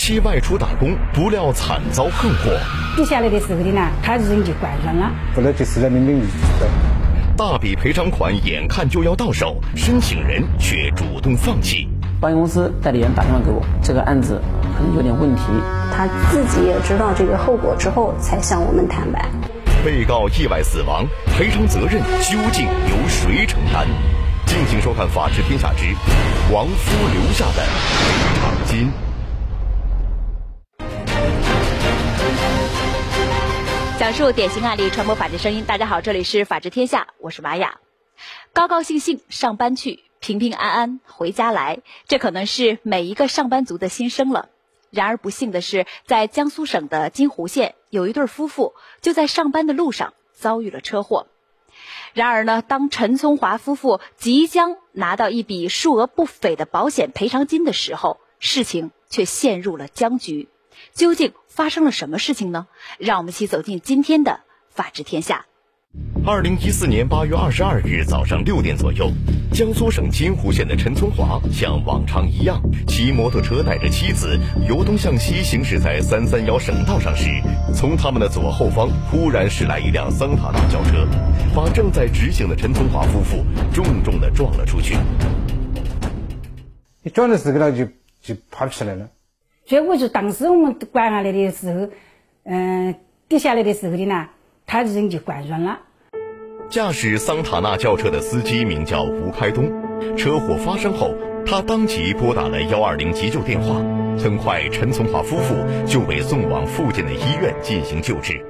[0.00, 2.58] 期外出打工，不料惨遭横祸。
[2.96, 5.10] 跌下来的时候的呢，他人就灌软了。
[5.36, 6.22] 后来就是在民警
[7.36, 11.86] 大笔赔偿款眼看就要到手，申请人却主动放弃。
[12.18, 14.40] 保险公司代理人打电话给我，这个案子
[14.74, 15.42] 可能有点问题。
[15.94, 19.28] 他自己也知道这个后果之后，才向我们坦白。
[19.84, 21.04] 被告意外死亡，
[21.36, 23.86] 赔偿责任究竟由谁承担？
[24.46, 25.84] 敬请收看《法治天下之
[26.50, 28.86] 王夫留下的赔偿金》。
[34.00, 35.62] 讲述典型案例，传播法治声音。
[35.66, 37.80] 大家好，这里是法治天下，我是玛雅。
[38.54, 40.04] 高高兴兴上班去。
[40.20, 44.48] 平平安安回家来，这可能是每一个上班族的心声了。
[44.88, 48.72] 然而不幸的是，在江苏省的金湖县，有一对夫妇
[49.02, 51.26] 就在上班的路上遭遇了车祸。
[52.14, 60.48] 然而呢，当陈聪华夫妇即将拿到一笔数额不菲的保险赔偿金的时候，事情却陷入了僵局。
[60.94, 62.68] 究竟发生了什么事情呢？
[62.98, 64.30] 让我们一起走进今天的
[64.74, 65.44] 《法治天下》。
[66.24, 69.10] 二零一四年八月二十二日早上六点左右，
[69.52, 77.28] 江苏省金湖县的陈聪华像往常一样骑摩托车带着妻子由东向西行驶在三三幺省道上时，
[77.74, 81.04] 从他们的左后方突然驶来一辆桑塔纳轿车，
[81.52, 84.96] 把正在直行的陈聪华夫妇重重的撞了出去。
[87.02, 87.86] 你撞的时候呢，就
[88.22, 89.08] 就爬起来了。
[89.70, 91.88] 所以我就当时我们关下来的时候，
[92.42, 92.96] 嗯，
[93.28, 94.26] 跌下来的时候的呢。
[94.66, 95.78] 他人就灌软了。
[96.68, 99.70] 驾驶桑塔纳轿车的司机名叫吴开东。
[100.16, 101.14] 车祸发生后，
[101.46, 103.76] 他当即拨打了幺二零急救电话。
[104.18, 105.54] 很快，陈从华夫妇
[105.86, 108.44] 就被送往附近的医院进行救治。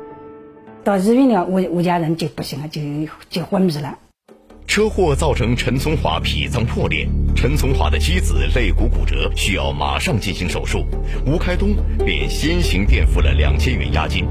[0.83, 2.81] 到医院了，我我家人就不行了，就
[3.29, 3.99] 就昏迷了。
[4.71, 10.87] 车祸造成陈从华脾脏破裂，陈从华的妻子肋骨骨折，需要马上进行手术。
[11.27, 11.75] 吴开东
[12.07, 14.25] 便先行垫付了两千元押金。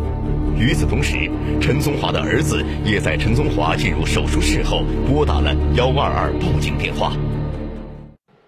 [0.57, 7.11] 与此同时，陈松华的儿子也在陈松华进入手术室后拨打了幺二二报警电话。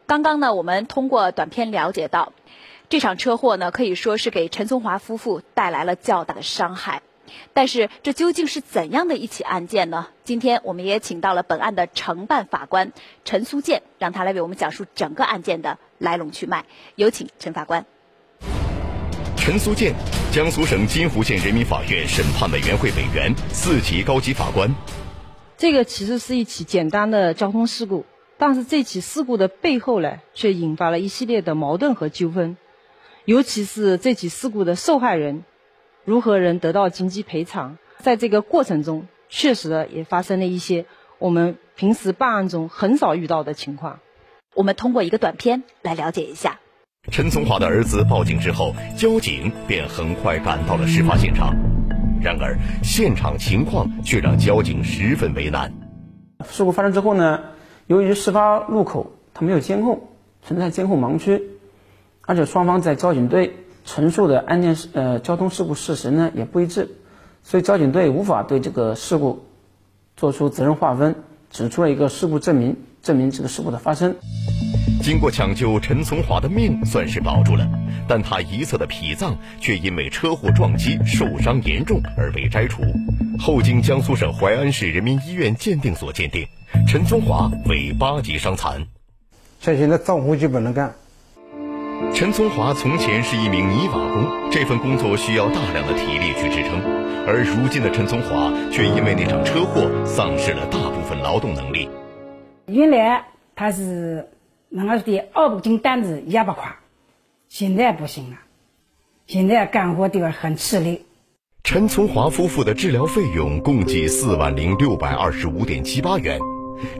[0.06, 2.32] 刚刚呢，我们通过短片了解到，
[2.88, 7.02] 这场车祸呢可以说是给陈松华夫妇带来了较大的伤害。
[7.54, 10.08] 但是，这究竟是怎样的一起案件呢？
[10.24, 12.92] 今天我们也请到了本案的承办法官
[13.26, 16.66] 陈苏建，让他来为我们讲述整个案件的来龙去脉。
[16.96, 17.86] 有请陈法官。
[19.36, 19.94] 陈苏建，
[20.32, 24.74] 江苏省金湖县人民法院审判委员会委员、四级高级法官。
[25.58, 28.06] 这个其实是一起简单的交通事故，
[28.38, 32.56] 但是这起事故的背后呢，却引发了一系列的矛盾和纠纷。
[33.26, 35.44] 尤其是这起事故的受害人，
[36.04, 37.78] 如何能得到经济赔偿？
[38.00, 40.86] 在这个过程中，确实也发生了一些
[41.20, 44.00] 我们平时办案中很少遇到的情况。
[44.56, 46.60] 我们通过一个短片来了解一下。
[47.12, 51.56] 陈从华的儿子报警之后，交警便很快赶到了事发现场。
[52.22, 55.72] 然而，现场情况却让交警十分为难。
[56.50, 57.42] 事故发生之后呢，
[57.88, 60.10] 由于事发路口它没有监控，
[60.42, 61.42] 存在监控盲区，
[62.22, 63.54] 而且双方在交警队
[63.86, 66.90] 陈述的案件呃交通事故事实呢也不一致，
[67.44, 69.46] 所以交警队无法对这个事故
[70.16, 71.16] 做出责任划分，
[71.50, 74.16] 指出了一个事故证明，证明这个事故的发生。
[75.02, 77.68] 经过抢救，陈从华的命算是保住了，
[78.08, 82.84] 但他一侧的脾脏却因为车祸撞击受伤严重而被摘除。
[83.40, 86.48] 后经江苏省淮安市人民医院鉴定所鉴定，
[86.88, 88.86] 陈从华为八级伤残。
[89.60, 90.94] 像现在脏活就不能干。
[92.14, 96.82] 陈从华从前是一名泥瓦工，这份工作需要大量的体力去支撑，
[97.28, 101.90] 而如今的陈从华却因为那场车祸丧失了大部分劳动能力。
[102.68, 103.26] 原来
[103.56, 104.28] 他是。
[104.74, 106.78] 那个的二百斤担子压不垮，
[107.50, 108.38] 现在不行了，
[109.28, 111.06] 现在干活都要很吃力。
[111.62, 116.40] 陈从华夫妇的治疗费用共计四万零六百二十五点七八元，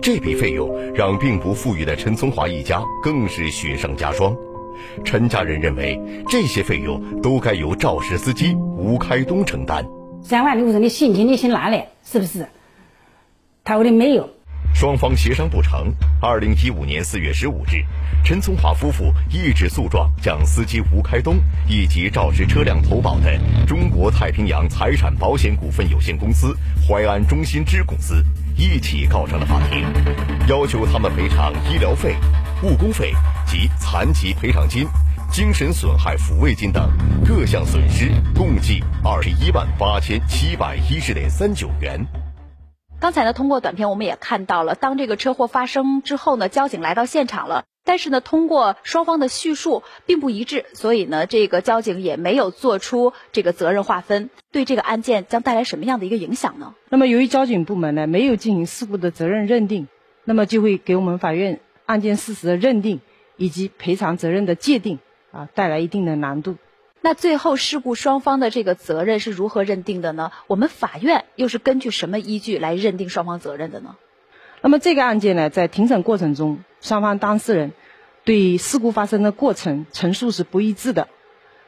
[0.02, 4.36] 这笔费用让并不富裕的陈从华一家更是雪上加霜。
[5.04, 9.86] 陈家人认为这些费用都该由肇事司机吴开东承担。
[10.24, 12.48] 三万六是你现金你先拿来，是不是？
[13.64, 14.30] 他说的没有。
[14.74, 15.92] 双方协商不成。
[16.22, 17.84] 二零一五年四月十五日，
[18.24, 21.36] 陈从华夫妇一纸诉状将司机吴开东
[21.68, 23.38] 以及肇事车辆投保的
[23.68, 26.56] 中国太平洋财产保险股份有限公司
[26.88, 28.24] 淮安中心支公司
[28.56, 29.84] 一起告上了法庭，
[30.48, 32.16] 要求他们赔偿医疗费、
[32.64, 33.12] 误工费
[33.48, 34.86] 及残疾赔偿金、
[35.32, 36.92] 精神损害抚慰金等
[37.28, 42.06] 各项损失，共计二十一万八千七百一十点三九元。
[43.00, 56.76] 刚才呢，通过短片我们也看到了，当这个车祸发生之后呢，交警来到现场了，但是呢，通过双方的叙述并不一致，所以呢，这个交警也没有做出这个责任划分，对这个案件将带来什么样的一个影响呢？
[56.90, 59.88] 那么，由于交警部门呢没有进行事故的责任认定，
[60.24, 61.60] 那么就会给我们法院
[61.92, 63.02] 案件事实的认定
[63.36, 65.00] 以及赔偿责任的界定
[65.32, 66.56] 啊带来一定的难度。
[67.02, 70.32] 那最后事故双方的这个责任是如何认定的呢？
[70.48, 73.96] 我们法院又是根据什么依据来认定双方责任的呢？
[74.62, 77.74] 那么这个案件呢，在庭审过程中，双方当事人
[78.24, 81.08] 对事故发生的过程陈述是不一致的，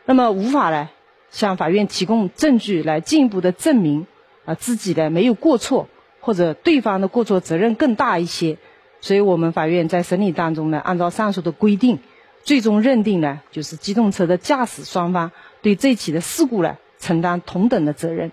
[0.06, 0.90] 那么无法呢
[1.32, 4.06] 向法院提供证据来进一步的证明
[4.46, 8.60] 啊自己呢没有过错，或者对方的过错责任更大一些，
[9.04, 12.00] 所以我们法院在审理当中呢，按照上述的规定，
[12.46, 18.32] 最终认定呢就是机动车的驾驶双方对这起的事故呢承担同等的责任。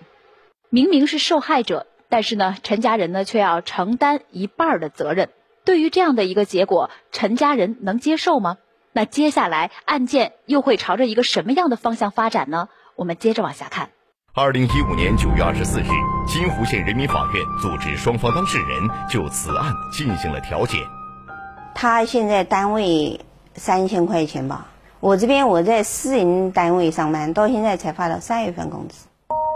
[0.69, 1.87] 明明是受害者。
[2.07, 5.29] 但是呢，陈家人呢却要承担一半的责任。
[5.65, 8.57] 对于这样的一个结果，陈家人能接受吗？
[8.93, 12.69] 那接下来案件又会朝着一个什么样的方向发展呢？
[12.95, 13.91] 我们接着往下看。
[14.33, 15.89] 二零一五年九月二十四日，
[16.25, 20.77] 金湖县人民法院组织双方当事人就此案进行了调解。
[21.75, 23.19] 他现在单位
[23.55, 24.67] 三千块钱吧，
[25.01, 29.05] 我这边我在私人单位上班，到现在才发了三月份工资。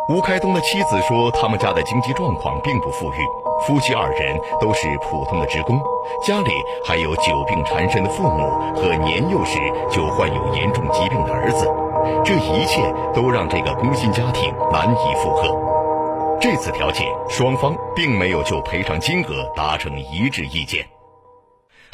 [0.10, 3.18] 吴开东的妻子说，他们家的经济状况并不富裕，
[3.66, 5.82] 夫妻二人都是普通的职工，
[6.22, 6.52] 家里
[6.86, 9.58] 还有久病缠身的父母和年幼时
[9.90, 11.66] 就患有严重疾病的儿子，
[12.24, 12.82] 这一切
[13.14, 16.38] 都让这个工薪家庭难以负荷。
[16.42, 20.86] 这次调解，双方并没有就赔偿金额达成一致意见。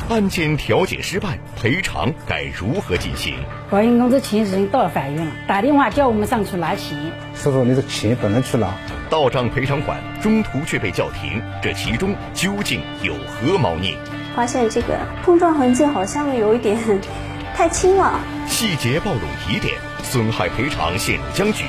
[0.10, 3.36] 案件调解失败，赔偿该如何进行？
[3.70, 6.98] 保险公司钱已经到了法院了，打电话叫我们上去拿钱。
[7.36, 8.74] 师傅你的钱不能去拿，
[9.12, 13.96] 到账赔偿款中途却被叫停，这其中究竟有何猫腻？
[14.36, 16.76] 发现这个碰撞痕迹好像有一点
[17.56, 21.66] 太轻了，细节暴露疑点，损害赔偿陷入僵局。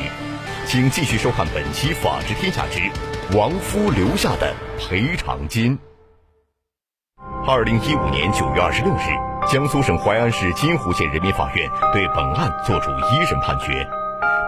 [0.67, 2.81] 请继续收看本期《法治天下之
[3.37, 5.76] 亡夫留下的赔偿金》。
[7.46, 13.87] 二零一五年九月二十六日，江苏省淮安市金湖县人民法院对本案作出一审判决。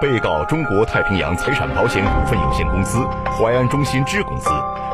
[0.01, 3.05] 被告中国太平洋财产保险股份有限公司
[3.37, 4.51] 淮安中心支公司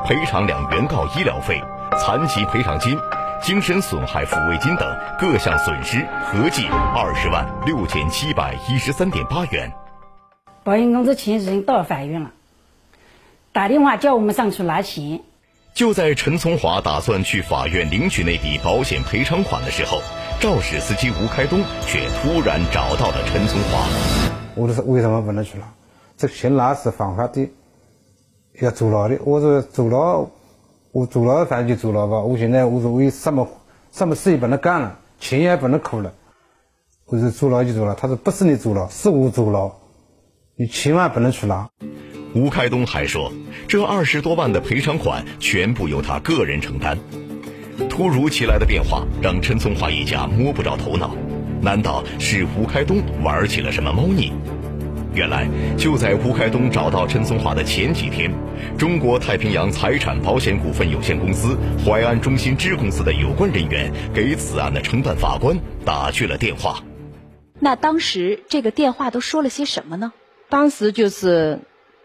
[0.07, 1.63] 赔偿两原告医疗费、
[1.99, 2.99] 残疾赔偿金、
[3.43, 9.73] 精神损害抚慰金等各项损失合计二十万六千七百一十三点八元。
[10.63, 12.33] 保险公司钱已经到法院了，
[13.53, 15.21] 打电话叫我们上去拿钱。
[15.73, 20.03] 就在陈从华打算去法院领取那笔保险赔偿款的时候，
[20.41, 23.87] 肇事司机吴开东却突然找到了陈从华。
[24.55, 25.65] 我说为什么不能去拿？
[26.19, 27.51] 这钱拿是犯法的，
[28.61, 29.17] 要坐牢的。
[29.25, 30.29] 我说坐牢，
[30.93, 32.21] 我坐牢反正就坐牢吧。
[32.21, 33.49] 我现在我说我什么
[33.93, 36.13] 什么事也不能干了，钱也不能扣了。
[37.07, 37.95] 我说坐牢就坐牢。
[37.95, 39.73] 他说不是你坐牢，是我坐牢，
[40.57, 41.69] 你千万不能去拿。
[42.35, 43.33] 吴开东还说，
[43.67, 46.99] 这二十多万的赔偿款全部由他个人承担。
[47.89, 51.15] 突如其来的变化让陈松华一家摸不着头脑，
[51.61, 54.33] 难道是吴开东玩起了什么猫腻？
[55.13, 58.33] 原来就在吴开东找到陈松华的前几天，
[58.79, 66.83] 中国太平洋财产保险股份有限公司淮安中心支公司的有关人员给此案的承办法官打去了电话。
[67.59, 70.13] 那当时这个电话都说了些什么呢？
[70.49, 71.61] 当时就是。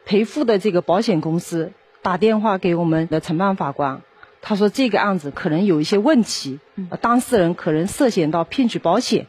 [0.07, 1.71] 赔付的这个保险公司
[2.03, 4.03] 打电话给我们的承办法官，
[4.39, 6.59] 他说这个案子可能有一些问题，
[7.01, 9.25] 当事人可能涉嫌到骗取保险。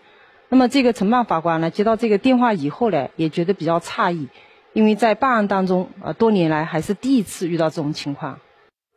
[0.50, 4.28] 那么这个承办法官呢，接到这个电话以后呢，也觉得比较诧异，
[4.76, 8.40] 因为在办案当中呃，多年来还是第一次遇到这种情况。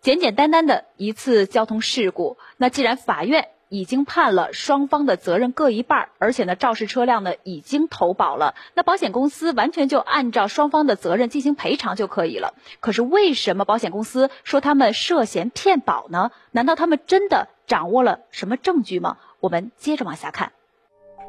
[0.01, 3.47] 简简单单的一次交通事故，那既然法院。
[3.71, 12.55] 已经判了双方的责任各一半，而且呢，肇事车辆呢已经投保了，那保险公司完全就按照双方的责任进行赔偿就可以了。
[12.79, 16.31] 可是为什么保险公司说他们涉嫌骗保呢？
[16.49, 19.17] 难道他们真的掌握了什么证据吗？
[19.39, 20.51] 我们接着往下看。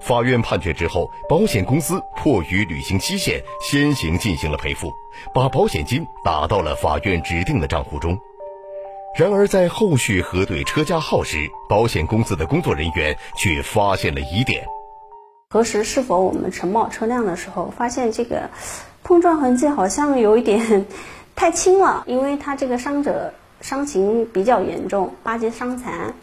[0.01, 4.93] 法院判决之后，保险公司迫于履行期限，先行进行了赔付，
[5.35, 8.19] 把保险金打到了法院指定的账户中。
[9.17, 14.65] 然而，在后续核对车架号时，保险公司的工作人员却发现了疑点。
[15.51, 18.49] 核实是否我们承保车辆的时候，发现这个
[19.03, 20.87] 碰撞痕迹好像有一点
[21.35, 26.15] 太轻了，因为他这个伤者伤情比较严重，八级伤残。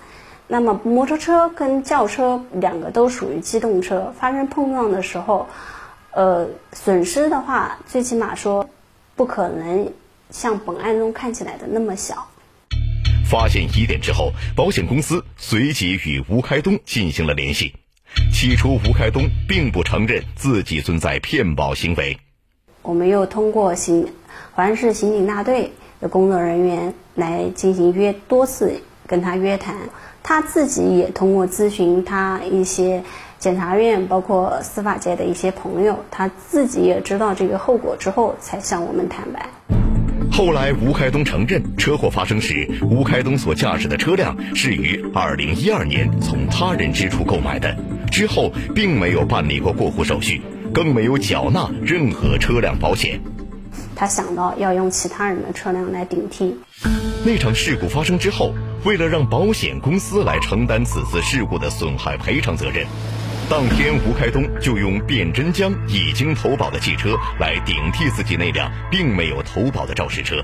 [0.50, 5.48] 那么摩托车跟轿车两个都属于机动车，发生碰撞的时候，
[6.12, 8.70] 呃，损失的话，最起码说
[9.16, 9.92] 不可能
[10.30, 12.30] 像本案中看起来的那么小。
[13.30, 17.74] 发现疑点之后，保险公司随即与吴开东进行了联系。
[18.34, 22.18] 起初，吴开东并不承认自己存在骗保行为。
[22.84, 24.14] 我们又通过刑
[24.56, 29.76] 淮安市刑警大队的工作人员来进行约多次跟他约谈，
[30.22, 33.02] 他自己也通过咨询他一些
[33.40, 39.50] 检察院包括司法界的一些朋友，他自己也知道这个后果之后才向我们坦白。
[40.30, 47.76] 后来，吴开东承认，车祸发生时，吴开东所驾驶的车辆是于二零一二年从他人之处购买的，
[48.12, 50.42] 之后并没有办理过过户手续，
[50.74, 53.20] 更没有缴纳任何车辆保险。
[53.96, 56.60] 他想到要用其他人的车辆来顶替。
[57.26, 58.54] 那场事故发生之后，
[58.84, 62.86] 为了让保险公司来承担此次事故的损害赔偿责任。
[63.50, 70.44] 当天，吴开东就用卞真江已经投保的汽车来顶替自己那辆并没有投保的肇事车。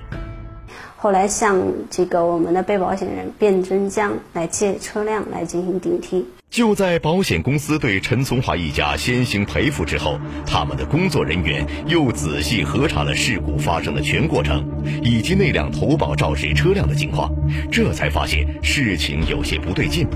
[1.03, 6.25] 后来向这个我们的被保险人卞真江来借车辆来进行顶替。
[6.49, 14.65] 就在保险公司对陈从华一家先行赔付之后，他们的工作人员又仔细核查了事故发生的全过程，
[15.03, 17.29] 以及那辆投保肇事车辆的情况，
[17.69, 20.07] 这才发现事情有些不对劲。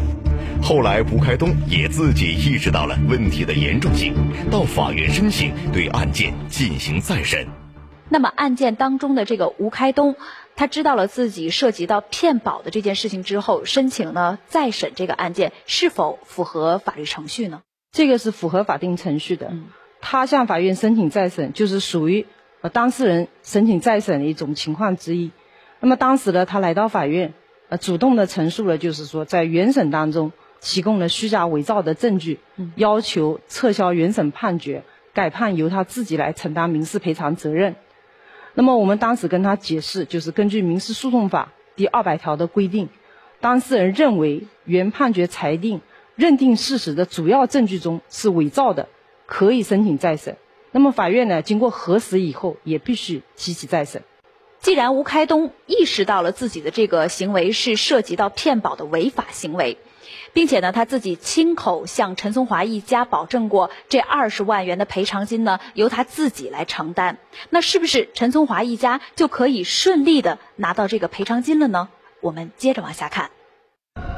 [0.64, 4.14] 后来，吴开东也自己意识到了问题的严重性，
[4.50, 7.46] 到法院申请对案件进行再审。
[8.10, 10.16] 那么，案件当中的这个吴开东，
[10.58, 17.62] 他知道了自己涉及到骗保的这件事情之后，申请呢再审这个案件，是否符合法律程序呢？
[17.94, 19.54] 这个是符合法定程序的。
[20.02, 22.26] 他向法院申请再审，就是属于
[22.60, 25.32] 呃当事人申请再审的一种情况之一。
[25.80, 27.34] 那么当时呢，他来到法院，
[27.70, 30.34] 呃，主动的陈述了，就是说在原审当中。
[30.60, 32.40] 提供了虚假伪造的证据，
[32.76, 34.84] 要求撤销原审判决，
[35.14, 37.76] 改判由他自己来承担民事赔偿责任。
[38.58, 42.90] 那么我们当时跟他解释，就是根据民事诉讼法第二百条的规定，
[43.40, 45.82] 当事人认为原判决裁定
[46.16, 48.90] 认定事实的主要证据中是伪造的，
[49.28, 50.38] 可以申请再审。
[50.72, 54.02] 那么法院呢，经过核实以后，也必须提起再审。
[54.60, 59.78] 既然吴开东意识到了自己的这个行为是涉及到骗保的违法行为。
[60.34, 67.18] 并且呢，他自己亲口向陈松华一家保证过，这二十万元的赔偿金呢，由他自己来承担。
[67.50, 71.90] 那是不是陈松华一家就可以顺利的拿到这个赔偿金了呢？
[72.22, 73.30] 我们接着往下看。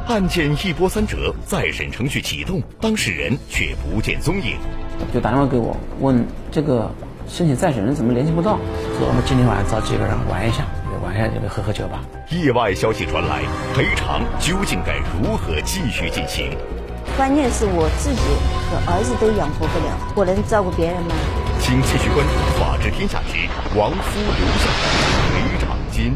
[0.08, 4.58] 案件一波三折，再审程序启动，当事人却不见踪影，
[5.14, 6.92] 就打电话给我问这个
[7.28, 8.58] 申请再审人怎么联系不到，
[8.98, 10.66] 说我们今天晚上找几个人玩一下。
[11.10, 12.04] 晚上就喝喝酒吧。
[12.30, 13.42] 意外消息传来，
[13.74, 16.56] 赔偿究竟该如何继续进行？
[17.18, 18.22] 关键是我自己
[18.70, 21.16] 和儿子都养活不了，我能照顾别人吗？
[21.60, 23.40] 请继续关注《法治天下之
[23.76, 24.86] 亡夫留下的
[25.34, 26.12] 赔偿金》。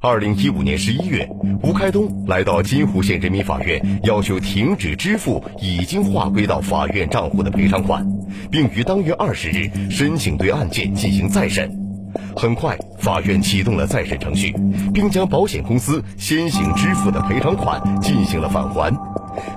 [0.00, 1.28] 二零一五年十一月，
[1.60, 8.06] 吴开东来到金湖县人民法院，要求停止支付已经划归到法院账户的赔偿款，
[8.52, 11.87] 并于当月二十日申请对案件进行再审。
[12.36, 14.52] 很快，法院启动了再审程序，
[14.92, 18.96] 并将保险公司先行支付的赔偿款进行了返还。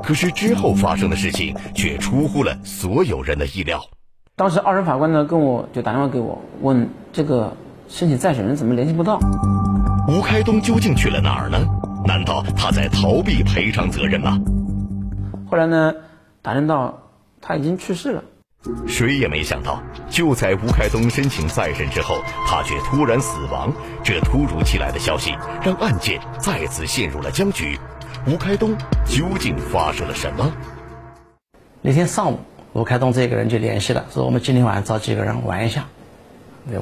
[0.03, 3.81] 可是之后发生的事情却出乎了所有人的意料。
[4.35, 7.55] 当时二审法官呢，跟我就打电话给我，问这个
[7.87, 9.19] 申请再审人怎么联系不到？
[10.07, 11.59] 吴开东究竟去了哪儿呢？
[12.05, 14.39] 难道他在逃避赔偿责任吗？
[15.49, 15.93] 后来呢，
[16.41, 16.97] 打听到
[17.39, 18.23] 他已经去世了。
[18.87, 23.73] 谁也没想到，就在吴开东申请再审之后，他却突然死亡。
[24.03, 27.79] 这突如其来的消息让案件再次陷入了僵局。
[28.27, 30.53] 吴开东究竟发生了什么？
[31.81, 32.39] 那天上午，
[32.73, 35.87] 吴开东这个人就联系了，说我们今天晚上找几个人玩一下，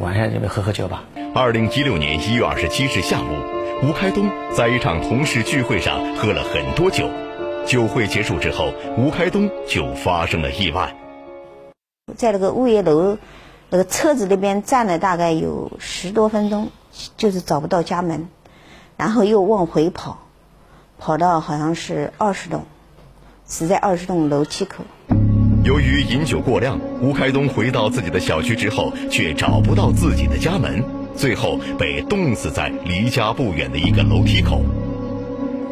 [0.01, 1.03] 玩一下就喝喝酒吧。
[1.33, 7.09] 二零一六年一月二十七日下午，吴开东在一场同事聚会上喝了很多酒。
[7.65, 10.93] 酒会结束之后，吴开东就发生了意外。
[12.15, 13.17] 在那个物业楼
[13.69, 16.69] 那个车子那边站了大概有十多分钟，
[17.17, 18.27] 就是找不到家门，
[18.97, 20.19] 然后又往回跑，
[20.97, 22.65] 跑到好像是二十栋，
[23.45, 24.83] 死在二十栋楼梯口。
[25.63, 30.83] 由于饮酒过量，吴开东回到自己的小区之后，却找不到自己的家门，
[31.15, 34.61] 最后被冻死在离家不远的一个楼梯口。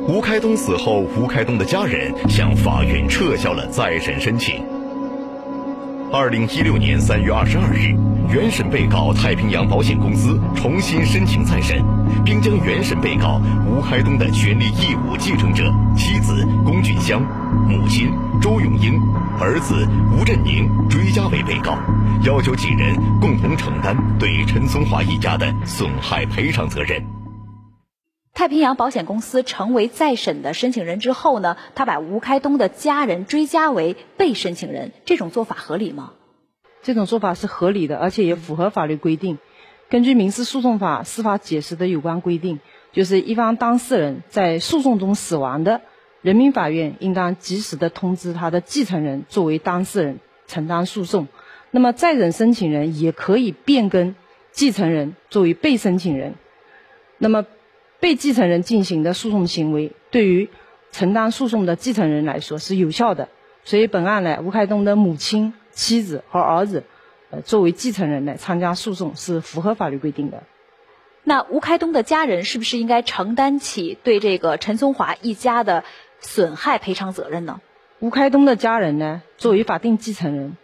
[0.07, 4.76] 吴开东死后，吴开东的家人向法院撤销了再审申请。
[6.09, 7.93] 二零一六年三月二十二日，
[8.33, 11.83] 原审被告太平洋保险公司重新申请再审，
[12.23, 17.21] 并将原审被告吴开东的权利义务继承者妻子龚俊香、
[17.67, 18.09] 母亲
[18.41, 18.93] 周永英、
[19.37, 19.85] 儿子
[20.17, 21.77] 吴振宁追加为被告，
[22.23, 27.16] 要求几人共同承担对陈松华一家的损害赔偿责任。
[28.37, 36.13] 太平洋保险公司成为再审的申请人之后呢，他把吴开东的家人追加为被申请人，这种做法合理吗？
[36.83, 39.39] 这种做法是合理的，而且也符合法律规定。
[39.89, 42.59] 根据民事诉讼法司法解释的有关规定，
[42.91, 45.81] 就是一方当事人在诉讼中死亡的，
[46.21, 51.27] 人民法院应当及时的通知他的继承人作为当事人承担诉讼。
[51.71, 54.13] 那么再审申请人也可以变更
[54.51, 56.35] 继承人作为被申请人。
[57.17, 57.47] 那么
[57.99, 60.49] 被继承人进行的诉讼行为，对于
[60.91, 63.29] 承担诉讼的继承人来说是有效的。
[63.63, 66.83] 所以本案呢，吴开东的母亲、妻子和儿子，
[67.31, 70.43] 呃，作为继承人来参加诉讼是符合法律规定的。
[71.23, 75.83] 那吴开东的家人是不是应该承担起对这个陈松华一家的
[76.21, 77.59] 损害赔偿责任呢？
[77.99, 80.55] 吴开东的家人呢，作为法定继承人，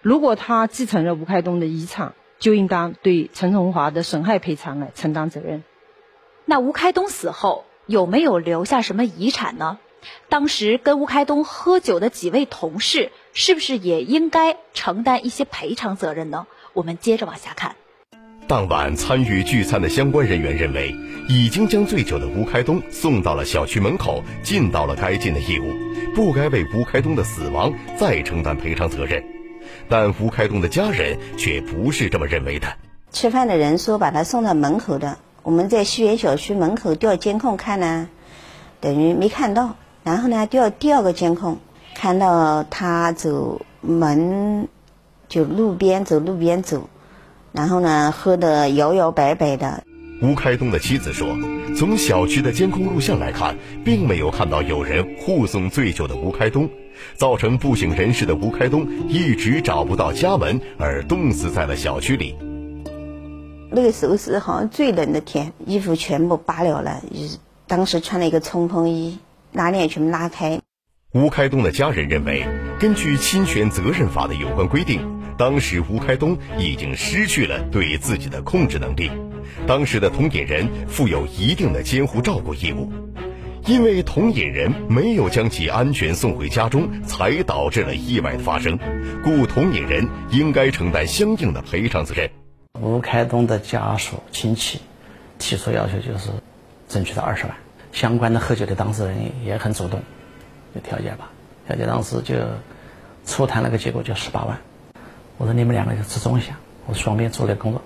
[0.00, 5.64] 如果他继承了吴开东的遗产，就应当对陈松华的损害赔偿来承担责任。
[6.44, 9.78] 那吴开东死后有没有留下什么遗产呢？
[10.28, 16.46] 当时跟吴开东喝酒的几位同事，是不是也应该承担一些赔偿责任呢？
[16.72, 17.76] 我们接着往下看。
[18.48, 20.92] 当晚参与聚餐的相关人员认为，
[21.28, 25.72] 已经将醉酒的吴开东送到了小区门口，尽到了该尽的义务，
[26.14, 29.22] 不该为吴开东的死亡再承担赔偿责任。
[29.88, 32.76] 但吴开东的家人却不是这么认为的。
[33.12, 35.18] 吃饭的人说把他送到门口的。
[35.42, 38.08] 我们在西园小区门口调监控看呢，
[38.80, 39.76] 等于没看到。
[40.04, 41.58] 然后呢，调第二个监控，
[41.94, 44.66] 看到他走门，
[45.28, 46.88] 就路边走路边走，
[47.52, 49.84] 然后呢，喝得摇摇摆摆的。
[50.20, 51.36] 吴开东的妻子说，
[51.76, 56.68] 从小区的监控录像来看，并没有看到有人护送醉酒的吴开东，
[57.16, 62.36] 造成不省人事的吴开东一直找不到家门，而冻死在了小区里。
[63.74, 67.02] 那个时候是好像最冷的天，衣服全部扒了了，
[67.66, 69.18] 当时穿了一个冲锋衣，
[69.52, 70.60] 拉链全部拉开。
[71.14, 72.46] 吴开东的家人认为，
[72.78, 75.00] 根据侵权责任法的有关规定，
[75.38, 79.10] 当时吴开东已经失去了对自己的控制能力，
[79.66, 82.92] 当时的同饮人负有一定的监护照顾义务，
[83.64, 88.78] 因为同饮人没有将其安全送回家中，才导致了意外的发生，
[89.24, 92.28] 故同饮人应该承担相应的赔偿责任。
[92.80, 94.80] 吴开东的家属亲戚
[95.38, 96.30] 提出要求，就是
[96.88, 97.54] 争取到二十万。
[97.92, 100.00] 相关的喝酒的当事人也很主动，
[100.74, 101.30] 就调解吧。
[101.66, 102.34] 调解当时就
[103.26, 104.58] 初谈了个结果，就十八万。
[105.36, 106.56] 我说你们两个就折中一下，
[106.86, 107.82] 我双边做了工作，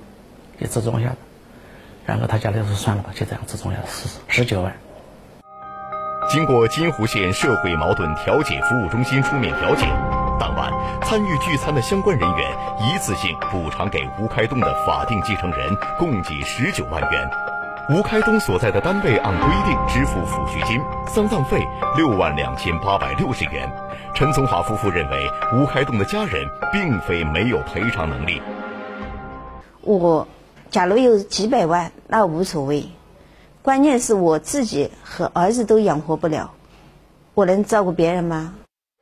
[0.59, 1.14] 也折中一下
[2.07, 4.72] 然后他家里说算了吧，就这样折中下十十九万。
[6.31, 10.15] 经过金湖县社会矛盾调解服务中心出面调解。
[10.38, 10.72] 当晚
[11.03, 17.31] 参与聚餐的相关人员一次性补偿给吴开东的法定继承人共计十九万元。
[17.88, 21.64] 吴开东所在的单位按规定支付抚恤金、丧葬费
[21.96, 23.70] 六万两千八百六十元。
[24.12, 28.42] 陈从华夫妇认为，吴开东的家人并非没有赔偿能力。
[29.83, 30.27] 我
[30.68, 32.88] 假如有几百万，那无所谓。
[33.62, 36.51] 关键是我自己和儿子都养活不了，
[37.35, 38.55] 我能照顾别人吗？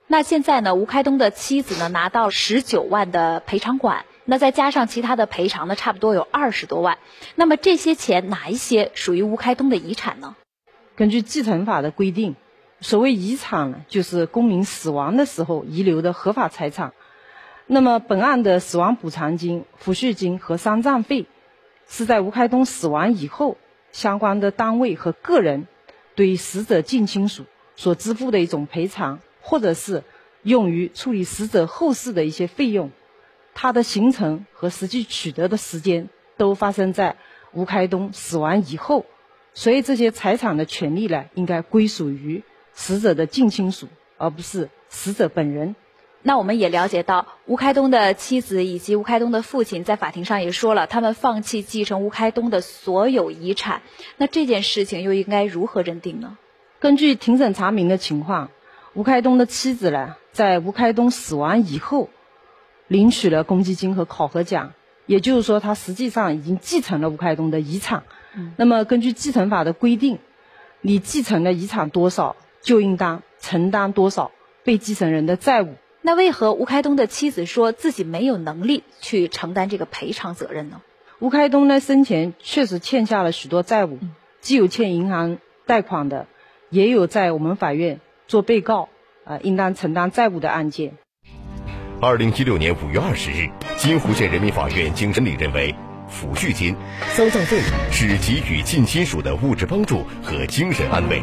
[0.06, 0.74] 那现在呢？
[0.74, 6.98] 吴开东的妻子呢拿到十九万的赔偿款，那再加上其他的赔偿呢，差不多有二十多万。
[7.36, 10.36] 那么这些钱哪一些属于吴开东的遗产呢？
[10.94, 12.36] 根据继承法的规定，
[12.80, 16.92] 所谓遗产呢，就是公民死亡的时候遗留的合法财产。
[17.66, 21.24] 那么本案的死亡补偿金、抚恤金和丧葬费，
[21.88, 23.56] 是在吴开东死亡以后，
[23.90, 25.66] 相关的单位和个人
[26.14, 29.20] 对死者近亲属所支付的一种赔偿。
[29.46, 30.02] 或者是
[30.42, 32.90] 用于处理死者后事的一些费用，
[33.52, 37.16] 它的形成和实际取得的时间都发生在
[37.52, 39.04] 吴开东死亡以后，
[39.52, 45.76] 所以这些财产的权利呢，应该归属于死者的近亲属，而不是死者本人。
[46.22, 53.82] 那我们也了解到，吴开东的妻子以及吴开东的父亲在法庭上也说了，他们放弃继承吴开东的所有遗产。
[54.16, 56.38] 那这件事情又应该如何认定呢？
[56.80, 58.50] 根据庭审查明的情况。
[58.94, 62.10] 吴开东的妻子呢，在吴开东死亡以后，
[62.86, 64.72] 领取了公积金和考核奖，
[65.06, 68.04] 也就是说，他实际上已经继承了吴开东的遗产。
[68.56, 70.20] 那么，根据继承法的规定，
[70.80, 74.30] 你继承的遗产多少，就应当承担多少
[74.62, 75.74] 被继承人的债务。
[76.00, 80.80] 那为何吴开东的妻子说自己没有能力去承担这个赔偿责任呢？
[81.18, 83.98] 吴开东呢，生前确实欠下了许多债务，
[84.40, 86.28] 既有欠银行贷款的，
[86.70, 88.00] 也有在我们法院。
[88.26, 88.88] 做被告，
[89.24, 90.92] 啊，应当承担债务的案件。
[92.00, 95.74] 二零一六年五月二十日，金湖县人民法院经审理认为，
[96.10, 96.76] 抚恤金，
[97.12, 97.60] 丧葬费
[97.90, 101.22] 是给予近亲属的物质帮助和精神安慰，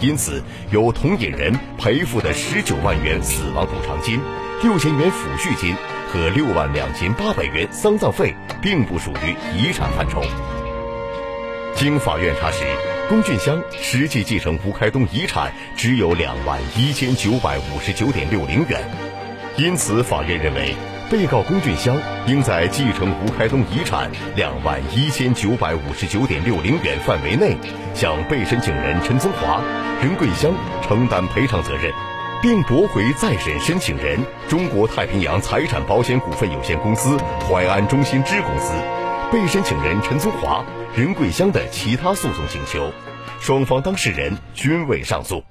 [0.00, 4.20] 因此由同隐人赔付的十九万元死亡补偿金、
[4.62, 5.74] 六千元抚恤金
[6.10, 10.22] 和六万两千八百元丧葬费并不属于遗产范畴。
[11.74, 12.64] 经法院查实，
[13.08, 18.80] 龚俊香实际继承吴开东遗产只有两万一千九百五十九点六零元，
[19.56, 20.74] 因此法院认为。
[21.08, 27.56] 被告龚俊香应在继承吴开东遗产两万一千九百五十九点六零元范围内，
[27.94, 29.62] 向被申请人陈宗华、
[30.02, 31.92] 任桂香承担赔偿责任，
[32.42, 37.16] 并驳回再审申请人中国太平洋财产保险股份有限公司
[37.48, 38.72] 淮安中心支公司、
[39.32, 40.64] 被申请人陈宗华、
[40.96, 42.92] 任桂香的其他诉讼请求，
[43.40, 45.42] 双方当事人均未上诉。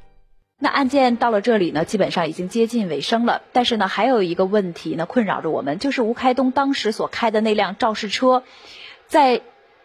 [0.58, 3.42] 那案件到了这里呢，基本上已经接近尾声了。
[3.52, 8.44] 但是呢，还有一个问题呢，困扰着我们，就是吴开东当时所开的那辆肇事车，
[9.08, 9.42] 在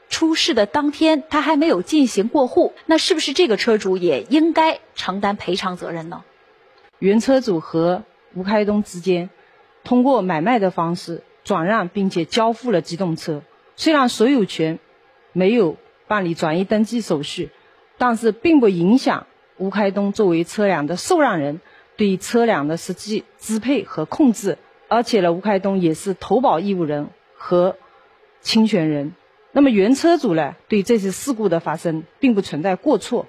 [0.09, 2.73] 出事的当天，他还没有进行过户。
[2.87, 6.23] 那是不是这个车主也应该承担赔偿责任呢？
[7.01, 9.31] 原车主和吴开东之间
[9.83, 13.43] 通过买卖的方式转让，并且交付了机动车。
[13.81, 14.79] 虽然所有权
[15.33, 17.49] 没有办理转移登记手续，
[17.97, 19.27] 但是并不影响。
[19.57, 21.63] 吴开东作为车辆的受让人，
[21.97, 27.75] 对车辆的实际支配和控制，而且呢，吴开东也是投保义务人和
[28.43, 29.15] 侵权人。
[29.53, 33.29] 那么原车主呢，对这次事故的发生并不存在过错，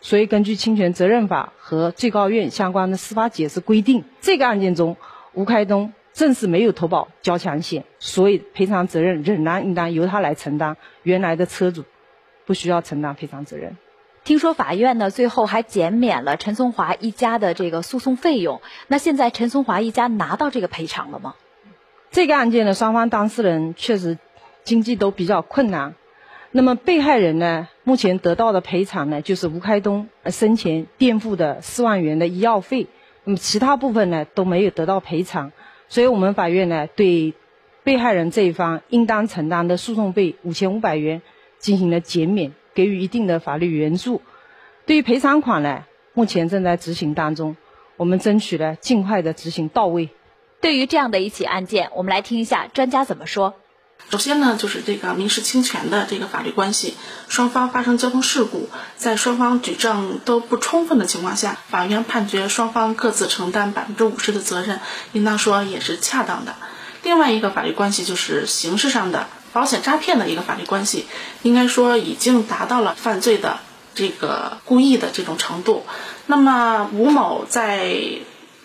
[0.00, 4.96] 所以根据侵权责任法和最高院相关的司法解释规定，这个案件中，
[5.32, 11.84] 吴开东正是没有投保交强险，所以赔偿责任仍然应当由他来承担，原来的车主
[12.44, 13.76] 不需要承担赔偿责任。
[14.24, 18.60] 听说法院呢，最后还减免了陈松华一家的这个诉讼费用。
[18.88, 21.36] 那现在陈松华一家拿到这个赔偿了吗？
[22.10, 24.18] 这个案件呢，双方当事人确实
[24.64, 25.94] 经济都比较困难。
[26.50, 32.88] 那么被害人呢，目前得到的赔偿呢，就是吴开东生前垫付的四万元的医药费。
[33.22, 35.52] 那么其他部分呢，都没有得到赔偿。
[35.88, 37.34] 所以我们法院呢，对
[37.82, 41.22] 被害人这一方应当承担的诉讼费五千五百元
[41.58, 42.52] 进行了减免。
[42.74, 44.22] 给予一定的法律援助，
[44.86, 47.56] 对于赔偿款呢，目前正在执行当中，
[47.96, 50.10] 我们争取呢尽快的执行到位。
[50.60, 53.54] 对于这样的一起案件，我们来听一下专家怎么说。
[54.10, 56.94] 首先呢，就是这个民事侵权的这个法律关系，
[57.28, 64.80] 双方发生交通事故，在双方举证都不充分的情况下，法院判决双方各自承担百分之五十的责任，
[65.12, 66.56] 应当说也是恰当的。
[67.02, 69.28] 另外一个法律关系就是刑事上的。
[69.50, 71.06] 保险诈骗的一个法律关系，
[71.42, 73.60] 应该说已经达到了犯罪的
[73.94, 75.86] 这个故意的这种程度。
[76.26, 77.96] 那么吴某在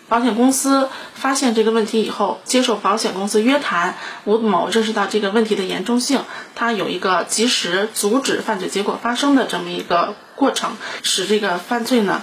[0.08, 6.22] 保险公司发现这个问题以后，接受保险公司约谈，吴某认识到这个问题的严重性，
[6.54, 12.22] 他有一个及时阻止犯罪结果发生的这么一个过程，使这个犯罪呢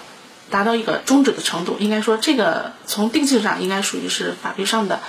[0.49, 1.77] 达到一个终止的程度。
[1.79, 4.99] 应该说，这个从定性上应该属于是法律上的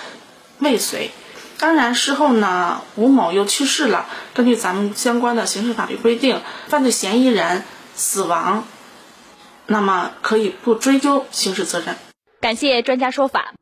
[0.59, 1.11] 未遂。
[1.59, 4.07] 当然，事后呢，吴某又去世了。
[4.35, 7.63] 根据咱们相关的刑事法律规定，犯罪嫌疑人
[7.95, 8.65] 死亡，
[9.67, 11.95] 那么可以不追究刑事责任。
[12.43, 13.55] 感谢专家说法。